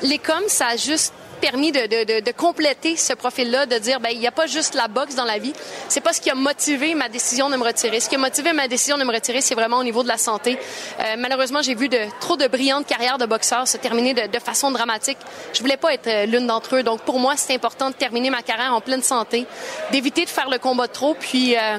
[0.02, 4.10] les coms, ça a juste permis de, de- de- compléter ce profil-là, de dire, ben
[4.12, 5.54] il n'y a pas juste la boxe dans la vie.
[5.88, 8.00] C'est pas ce qui a motivé ma décision de me retirer.
[8.00, 10.18] Ce qui a motivé ma décision de me retirer, c'est vraiment au niveau de la
[10.18, 10.58] santé.
[11.00, 14.40] Euh, malheureusement, j'ai vu de trop de brillantes carrières de boxeurs se terminer de, de
[14.40, 15.18] façon dramatique.
[15.54, 16.84] Je voulais pas être euh, l'une d'entre eux.
[16.84, 19.46] Donc pour moi, c'est important de terminer ma carrière en pleine santé,
[19.92, 21.78] d'éviter de faire le combat trop, puis euh,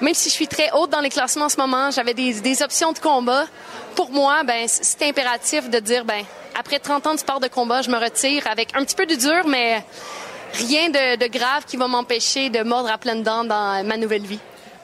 [0.00, 2.92] même si je suis très haute dans les classements en ce moment, j'avais des, options
[2.92, 3.46] de combat.
[3.94, 6.22] Pour moi, ben, c'est impératif de dire, ben,
[6.58, 9.14] après 30 ans de sport de combat, je me retire avec un petit peu de
[9.14, 9.84] dur, mais
[10.54, 14.24] rien de, de grave qui va m'empêcher de mordre à pleines dents dans ma nouvelle
[14.24, 14.40] vie.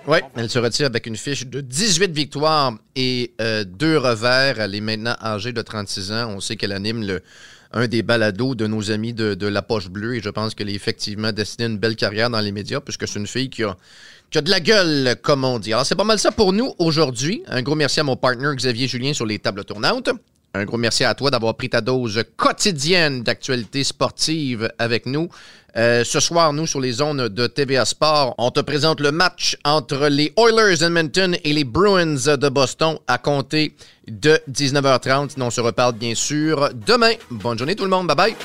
[0.09, 4.61] Oui, elle se retire avec une fiche de 18 victoires et euh, deux revers.
[4.61, 6.29] Elle est maintenant âgée de 36 ans.
[6.31, 7.23] On sait qu'elle anime le,
[7.73, 10.75] un des balados de nos amis de, La Poche Bleue et je pense qu'elle est
[10.75, 13.77] effectivement destinée une belle carrière dans les médias puisque c'est une fille qui a,
[14.31, 15.73] qui a de la gueule, comme on dit.
[15.73, 17.43] Alors, c'est pas mal ça pour nous aujourd'hui.
[17.49, 20.11] Un gros merci à mon partner Xavier Julien sur les tables tournantes.
[20.55, 25.28] Un gros merci à toi d'avoir pris ta dose quotidienne d'actualité sportive avec nous.
[25.76, 29.57] Euh, ce soir, nous, sur les zones de TVA Sport, on te présente le match
[29.64, 33.74] entre les Oilers Edmonton et les Bruins de Boston à compter
[34.07, 35.30] de 19h30.
[35.40, 37.12] On se reparle bien sûr demain.
[37.30, 38.07] Bonne journée tout le monde.
[38.09, 38.36] Bye bye.